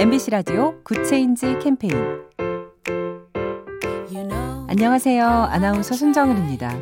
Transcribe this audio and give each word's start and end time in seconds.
MBC 0.00 0.30
라디오 0.30 0.82
Good 0.82 1.12
Change 1.12 1.58
캠페인 1.58 1.92
안녕하세요. 4.66 5.26
아나운서 5.26 5.94
손정은입니다. 5.94 6.74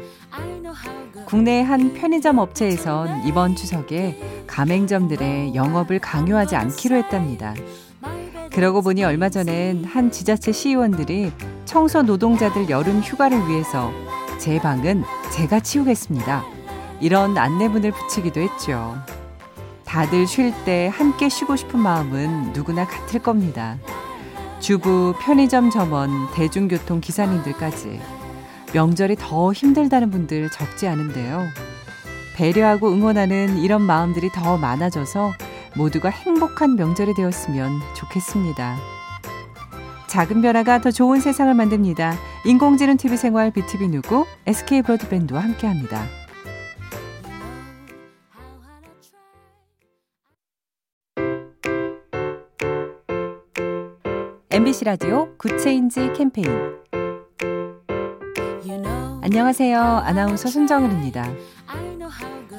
국내 1.26 1.60
한 1.62 1.94
편의점 1.94 2.38
업체에선 2.38 3.26
이번 3.26 3.56
추석에 3.56 4.44
가맹점들의 4.46 5.56
영업을 5.56 5.98
강요하지 5.98 6.54
않기로 6.54 6.95
했답니다. 6.95 7.57
그러고 8.52 8.82
보니 8.82 9.02
얼마 9.02 9.29
전엔 9.29 9.82
한 9.82 10.12
지자체 10.12 10.53
시의원들이 10.53 11.32
청소 11.64 12.03
노동자들 12.03 12.71
여름 12.71 13.00
휴가를 13.00 13.48
위해서 13.48 13.91
제 14.39 14.61
방은 14.61 15.03
제가 15.32 15.59
치우겠습니다. 15.59 16.45
이런 17.00 17.37
안내문을 17.37 17.91
붙이기도 17.91 18.41
했죠. 18.41 18.95
다들 19.89 20.27
쉴 20.27 20.52
때 20.66 20.91
함께 20.93 21.30
쉬고 21.30 21.57
싶은 21.57 21.81
마음은 21.81 22.53
누구나 22.53 22.86
같을 22.86 23.21
겁니다. 23.21 23.79
주부, 24.61 25.14
편의점 25.18 25.71
점원, 25.71 26.11
대중교통 26.35 27.00
기사님들까지 27.00 27.98
명절이 28.75 29.17
더 29.18 29.50
힘들다는 29.50 30.11
분들 30.11 30.50
적지 30.50 30.86
않은데요. 30.86 31.46
배려하고 32.36 32.92
응원하는 32.92 33.56
이런 33.56 33.81
마음들이 33.81 34.31
더 34.31 34.59
많아져서 34.59 35.33
모두가 35.75 36.11
행복한 36.11 36.77
명절이 36.77 37.14
되었으면 37.14 37.81
좋겠습니다. 37.97 38.77
작은 40.06 40.42
변화가 40.42 40.83
더 40.83 40.91
좋은 40.91 41.20
세상을 41.20 41.53
만듭니다. 41.55 42.14
인공지능 42.45 42.98
TV 42.98 43.17
생활 43.17 43.50
BTV 43.50 43.89
누구 43.89 44.27
SK 44.47 44.83
브로드밴드와 44.83 45.41
함께합니다. 45.41 46.28
MBC 54.59 54.87
라디오 54.87 55.28
Good 55.39 55.69
Change 55.69 56.14
캠페인 56.14 56.48
안녕하세요. 59.23 59.81
아나운서 59.81 60.48
손정은입니다. 60.48 61.31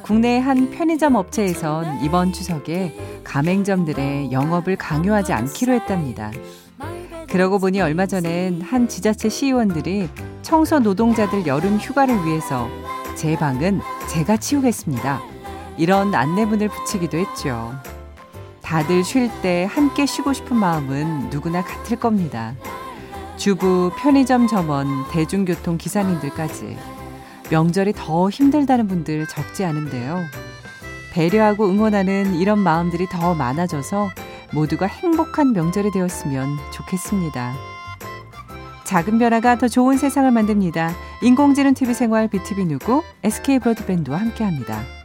국내 0.01 0.39
한 0.39 0.71
편의점 0.71 1.15
업체에선 1.15 2.01
이번 2.01 2.31
추석에 2.31 2.95
가맹점들의 3.25 4.31
영업을 4.31 4.77
강요하지 4.77 5.33
않기로 5.33 5.73
했답니다. 5.73 6.31
그러고 7.29 7.59
보니 7.59 7.81
얼마 7.81 8.05
전엔 8.05 8.61
한 8.61 8.87
지자체 8.87 9.27
시의원들이 9.27 10.07
청소 10.41 10.79
노동자들 10.79 11.47
여름 11.47 11.75
휴가를 11.79 12.15
위해서 12.25 12.69
제 13.15 13.35
방은 13.35 13.81
제가 14.07 14.37
치우겠습니다. 14.37 15.19
이런 15.77 16.15
안내문을 16.15 16.69
붙이기도 16.69 17.17
했죠. 17.17 17.73
다들 18.69 19.03
쉴 19.03 19.31
때 19.41 19.67
함께 19.67 20.05
쉬고 20.05 20.31
싶은 20.31 20.55
마음은 20.55 21.31
누구나 21.31 21.63
같을 21.63 21.97
겁니다. 21.97 22.53
주부, 23.35 23.89
편의점 23.97 24.45
점원, 24.45 25.07
대중교통 25.09 25.79
기사님들까지 25.79 26.77
명절이 27.49 27.93
더 27.93 28.29
힘들다는 28.29 28.87
분들 28.87 29.25
적지 29.25 29.65
않은데요. 29.65 30.19
배려하고 31.13 31.67
응원하는 31.67 32.35
이런 32.35 32.59
마음들이 32.59 33.07
더 33.09 33.33
많아져서 33.33 34.11
모두가 34.53 34.85
행복한 34.85 35.53
명절이 35.53 35.89
되었으면 35.89 36.55
좋겠습니다. 36.71 37.55
작은 38.83 39.17
변화가 39.17 39.57
더 39.57 39.67
좋은 39.67 39.97
세상을 39.97 40.29
만듭니다. 40.29 40.91
인공지능 41.23 41.73
TV 41.73 41.95
생활 41.95 42.27
BTV 42.27 42.65
누구 42.65 43.01
SK 43.23 43.57
브로드밴드와 43.57 44.19
함께합니다. 44.19 44.98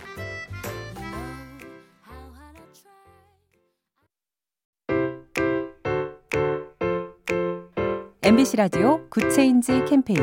MBC 8.24 8.56
라디오 8.56 9.06
Good 9.10 9.40
Change 9.40 9.84
캠페인 9.86 10.18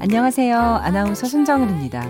안녕하세요. 0.00 0.58
아나운서 0.58 1.28
손정은입니다. 1.28 2.04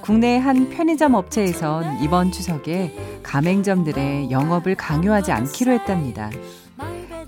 국내 0.00 0.38
한 0.38 0.70
편의점 0.70 1.12
업체에선 1.12 2.02
이번 2.02 2.32
추석에 2.32 2.96
가맹점들의 3.22 4.30
영업을 4.30 4.74
강요하지 4.74 5.32
않기로 5.32 5.72
했답니다. 5.72 6.30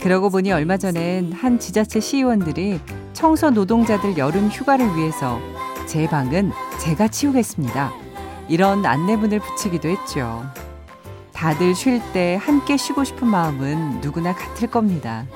그러고 0.01 0.31
보니 0.31 0.51
얼마 0.51 0.79
전엔 0.79 1.33
한 1.33 1.59
지자체 1.59 2.01
시의원들이 2.01 2.81
청소 3.13 3.51
노동자들 3.51 4.17
여름 4.17 4.49
휴가를 4.49 4.97
위해서 4.97 5.41
제 5.87 6.07
방은 6.07 6.53
제가 6.81 7.09
치우겠습니다. 7.09 7.93
이런 8.49 8.87
안내문을 8.87 9.41
붙이기도 9.41 9.91
했죠. 9.91 10.43
다들 11.45 11.75
쉴 11.75 12.01
때 12.15 12.39
함께 12.41 12.79
쉬고 12.79 13.05
싶은 13.05 13.29
마음은 13.29 14.01
누구나 14.01 14.35
같을 14.35 14.67
겁니다. 14.67 15.27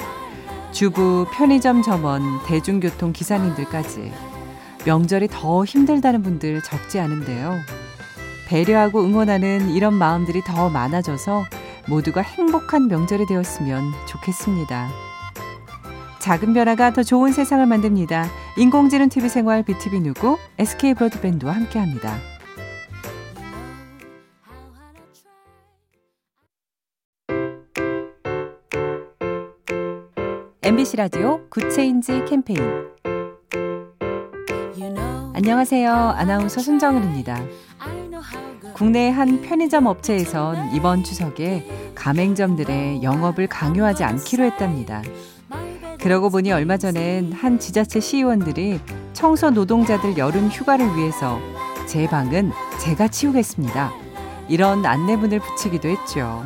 주부, 0.72 1.26
편의점 1.34 1.82
점원, 1.82 2.22
대중교통 2.46 3.12
기사님들까지 3.12 4.10
명절이 4.86 5.28
더 5.30 5.66
힘들다는 5.66 6.22
분들 6.22 6.62
적지 6.62 6.98
않은데요. 6.98 7.56
배려하고 8.46 9.04
응원하는 9.04 9.68
이런 9.68 9.92
마음들이 9.92 10.40
더 10.40 10.70
많아져서 10.70 11.44
모두가 11.88 12.22
행복한 12.22 12.88
명절이 12.88 13.26
되었으면 13.26 13.92
좋겠습니다. 14.06 14.88
작은 16.20 16.54
변화가 16.54 16.94
더 16.94 17.02
좋은 17.02 17.32
세상을 17.32 17.66
만듭니다. 17.66 18.28
인공지능 18.56 19.10
TV 19.10 19.28
생활 19.28 19.62
BTV 19.62 20.00
누구 20.00 20.38
SK 20.56 20.94
브로드밴드와 20.94 21.52
함께합니다. 21.52 22.37
MBC 30.68 30.98
라디오 30.98 31.40
Good 31.48 31.79
Change 31.79 32.26
캠페인 32.26 32.60
안녕하세요. 35.32 35.90
아나운서 35.90 36.60
손정은입니다. 36.60 37.42
국내 38.74 39.08
한 39.08 39.40
편의점 39.40 39.86
업체에선 39.86 40.74
이번 40.74 41.04
추석에 41.04 41.66
가맹점들의 41.94 43.02
영업을 43.02 43.46
강요하지 43.46 44.04
않기로 44.04 44.44
했답니다. 44.44 45.00
그러고 46.02 46.28
보니 46.28 46.52
얼마 46.52 46.76
전엔 46.76 47.32
한 47.32 47.58
지자체 47.58 47.98
시의원들이 47.98 48.78
청소 49.14 49.48
노동자들 49.48 50.18
여름 50.18 50.48
휴가를 50.48 50.98
위해서 50.98 51.40
제 51.86 52.06
방은 52.06 52.52
제가 52.78 53.08
치우겠습니다. 53.08 53.90
이런 54.50 54.84
안내문을 54.84 55.40
붙이기도 55.40 55.88
했죠. 55.88 56.42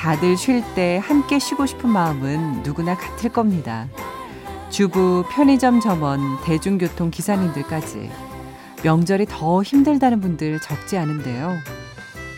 다들 0.00 0.34
쉴 0.34 0.62
때 0.74 0.98
함께 1.04 1.38
쉬고 1.38 1.66
싶은 1.66 1.90
마음은 1.90 2.62
누구나 2.62 2.96
같을 2.96 3.30
겁니다. 3.30 3.86
주부, 4.70 5.24
편의점 5.30 5.80
점원, 5.80 6.40
대중교통 6.42 7.10
기사님들까지 7.10 8.10
명절이 8.82 9.26
더 9.28 9.62
힘들다는 9.62 10.22
분들 10.22 10.58
적지 10.62 10.96
않은데요. 10.96 11.54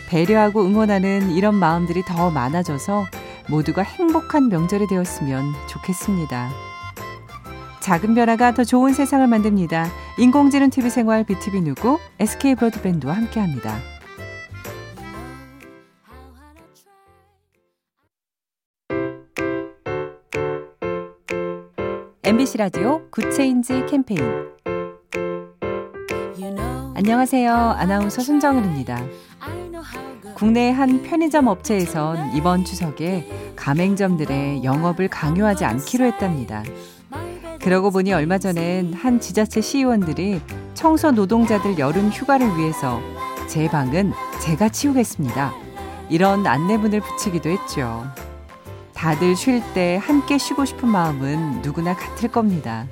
배려하고 0.09 0.65
응원하는 0.65 1.31
이런 1.31 1.55
마음들이 1.55 2.03
더 2.03 2.29
많아져서 2.31 3.05
모두가 3.47 3.81
행복한 3.81 4.49
명절이 4.49 4.87
되었으면 4.87 5.53
좋겠습니다. 5.69 6.49
작은 7.79 8.13
변화가 8.13 8.55
더 8.55 8.65
좋은 8.65 8.93
세상을 8.93 9.25
만듭니다. 9.25 9.87
인공지능 10.17 10.69
TV 10.69 10.89
생활 10.89 11.23
BTV 11.23 11.61
누구 11.61 11.97
SK 12.19 12.55
브로드밴드와 12.55 13.13
함께합니다. 13.13 13.92
MBC 22.25 22.57
라디오 22.57 23.01
Good 23.09 23.39
Change 23.39 23.85
캠페인 23.85 24.21
안녕하세요. 26.95 27.53
아나운서 27.53 28.21
손정은입니다. 28.21 29.03
국내 30.33 30.71
한 30.71 31.03
편의점 31.03 31.47
업체에선 31.47 32.33
이번 32.33 32.63
추석에 32.63 33.27
가맹점들의 33.57 34.63
영업을 34.63 35.09
강요하지 35.09 35.65
않기로 35.65 36.05
했답니다. 36.05 36.63
그러고 37.61 37.91
보니 37.91 38.13
얼마 38.13 38.37
전엔 38.37 38.93
한 38.93 39.19
지자체 39.19 39.59
시의원들이 39.59 40.39
청소 40.75 41.11
노동자들 41.11 41.77
여름 41.77 42.07
휴가를 42.07 42.57
위해서 42.57 43.01
제 43.49 43.67
방은 43.67 44.13
제가 44.41 44.69
치우겠습니다. 44.69 45.53
이런 46.09 46.47
안내문을 46.47 47.01
붙이기도 47.01 47.49
했죠. 47.49 48.05
다들 49.03 49.35
쉴 49.35 49.61
때 49.73 49.99
함께 50.01 50.37
쉬고 50.37 50.63
싶은 50.63 50.87
마음은 50.87 51.61
누구나 51.61 51.93
같을 51.93 52.29
겁니다. 52.29 52.87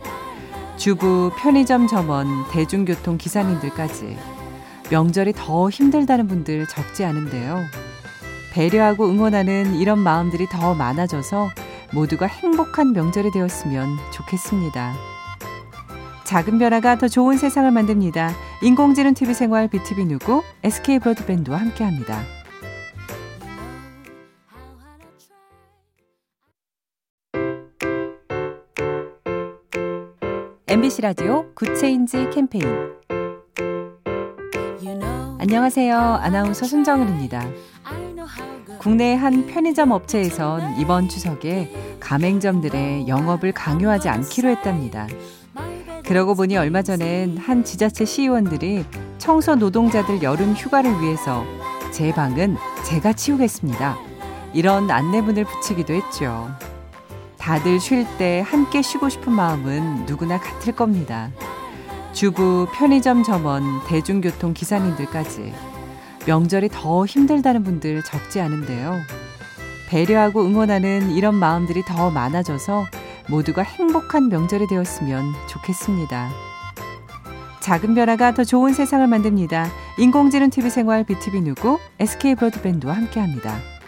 주부, 0.76 1.32
편의점 1.38 1.88
점원, 1.88 2.28
대중교통 2.52 3.18
기사님들까지 3.18 4.18
명절이 4.90 5.32
더 5.38 5.70
힘들다는 5.70 6.28
분들 6.28 6.68
적지 6.68 7.06
않은데요. 7.06 7.62
배려하고 8.52 9.08
응원하는 9.08 9.76
이런 9.76 10.00
마음들이 10.00 10.48
더 10.48 10.74
많아져서 10.74 11.50
모두가 11.94 12.26
행복한 12.26 12.92
명절이 12.92 13.32
되었으면 13.32 13.96
좋겠습니다. 14.12 14.94
작은 16.26 16.60
변화가 16.60 16.98
더 16.98 17.08
좋은 17.08 17.38
세상을 17.38 17.72
만듭니다. 17.72 18.34
인공지능 18.64 19.14
TV 19.14 19.34
생활 19.34 19.70
BTV 19.70 20.04
누구 20.08 20.44
SK 20.62 21.00
브로드밴드와 21.00 21.58
함께합니다. 21.58 22.41
MBC 30.72 31.02
라디오 31.02 31.54
Good 31.54 31.84
Change 31.84 32.30
캠페인 32.30 32.64
안녕하세요. 35.38 35.98
아나운서 35.98 36.66
손정은입니다. 36.66 37.46
국내 38.80 39.14
한 39.16 39.48
편의점 39.48 39.92
업체에선 39.92 40.80
이번 40.80 41.10
추석에 41.10 41.70
가맹점들의 42.00 43.10
영업을 43.10 43.52
강요하지 43.52 44.08
않기로 44.08 44.48
했답니다. 44.48 45.08
그러고 46.06 46.36
보니 46.36 46.56
얼마 46.56 46.82
전엔 46.82 47.36
한 47.36 47.66
지자체 47.66 48.06
시의원들이 48.06 48.86
청소 49.18 49.56
노동자들 49.56 50.24
여름 50.24 50.54
휴가를 50.54 51.02
위해서 51.02 51.44
제 51.92 52.14
방은 52.14 52.56
제가 52.86 53.12
치우겠습니다. 53.12 53.98
이런 54.54 54.90
안내문을 54.90 55.44
붙이기도 55.44 55.94
했죠. 55.94 56.48
다들 57.42 57.80
쉴 57.80 58.06
때 58.20 58.44
함께 58.46 58.84
쉬고 58.84 59.10
싶은 59.10 59.34
마음은 59.34 60.06
누구나 60.06 60.40
같을 60.40 60.74
겁니다. 60.74 61.32
주부, 62.14 62.68
편의점 62.72 63.24
점원, 63.24 63.64
대중교통 63.88 64.54
기사님들까지 64.54 65.52
명절이 66.28 66.70
더 66.72 67.04
힘들다는 67.04 67.64
분들 67.64 68.04
적지 68.04 68.40
않은데요. 68.40 69.00
배려하고 69.90 70.46
응원하는 70.46 71.10
이런 71.10 71.34
마음들이 71.34 71.84
더 71.84 72.12
많아져서 72.12 72.86
모두가 73.28 73.64
행복한 73.64 74.30
명절이 74.30 74.68
되었으면 74.68 75.34
좋겠습니다. 75.50 76.30
작은 77.60 77.96
변화가 77.96 78.36
더 78.36 78.44
좋은 78.44 78.74
세상을 78.74 79.06
만듭니다. 79.08 79.68
인공지능 79.98 80.52
TV 80.52 80.70
생활 80.70 81.04
BTV 81.04 81.42
누구 81.42 81.80
SK 82.00 82.36
브로드밴드와 82.36 82.94
함께합니다. 82.94 83.81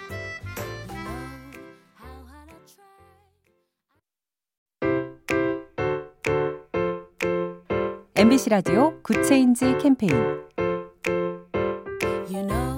MBC 8.23 8.51
라디오 8.51 8.93
Good 9.03 9.34
Change 9.34 9.79
캠페인 9.79 10.13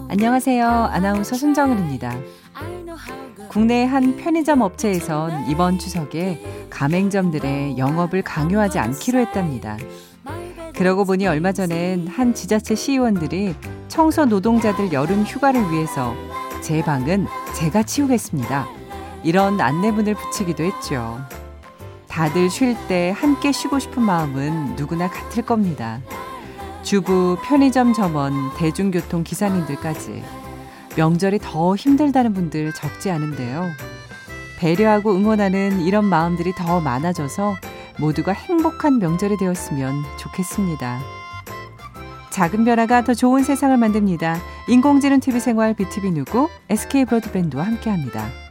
안녕하세요. 0.10 0.68
아나운서 0.68 1.36
손정은입니다. 1.36 2.18
국내 3.48 3.86
한 3.86 4.18
편의점 4.18 4.62
업체에선 4.62 5.48
이번 5.48 5.78
추석에 5.78 6.42
가맹점들의 6.72 7.78
영업을 7.78 8.24
강요하지 8.24 8.80
않기로 8.80 9.20
했답니다. 9.20 9.78
그러고 10.76 11.06
보니 11.06 11.28
얼마 11.28 11.52
전엔 11.52 12.08
한 12.08 12.34
지자체 12.34 12.74
시의원들이 12.74 13.54
청소 13.88 14.26
노동자들 14.26 14.94
여름 14.94 15.22
휴가를 15.22 15.62
위해서 15.72 16.16
제 16.62 16.82
방은 16.82 17.28
제가 17.54 17.84
치우겠습니다. 17.84 18.66
이런 19.24 19.62
안내문을 19.62 20.16
붙이기도 20.16 20.64
했죠. 20.64 21.20
다들 22.16 22.50
쉴 22.50 22.78
때 22.88 23.14
함께 23.14 23.52
쉬고 23.52 23.78
싶은 23.78 24.02
마음은 24.02 24.78
누구나 24.78 25.10
같을 25.10 25.44
겁니다. 25.44 26.00
주부, 26.82 27.38
편의점 27.44 27.92
점원, 27.92 28.32
대중교통 28.56 29.26
기사님들까지 29.26 30.24
명절이 30.96 31.40
더 31.40 31.76
힘들다는 31.76 32.34
분들 32.34 32.72
적지 32.72 33.12
않은데요. 33.12 33.66
배려하고 34.58 35.14
응원하는 35.14 35.82
이런 35.82 36.06
마음들이 36.06 36.54
더 36.56 36.80
많아져서 36.80 37.58
모두가 38.00 38.32
행복한 38.32 39.00
명절이 39.00 39.36
되었으면 39.36 40.02
좋겠습니다. 40.18 41.02
작은 42.30 42.64
변화가 42.64 43.04
더 43.04 43.14
좋은 43.14 43.44
세상을 43.44 43.76
만듭니다. 43.76 44.38
인공지능 44.70 45.20
TV 45.20 45.42
생활 45.42 45.74
BTV 45.74 46.12
누구 46.12 46.48
SK 46.70 47.04
브로드밴드와 47.04 47.66
함께합니다. 47.66 48.45